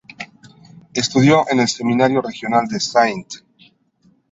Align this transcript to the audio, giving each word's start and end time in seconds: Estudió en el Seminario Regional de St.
Estudió 0.95 1.45
en 1.51 1.59
el 1.59 1.67
Seminario 1.67 2.23
Regional 2.23 2.65
de 2.67 2.77
St. 2.77 3.37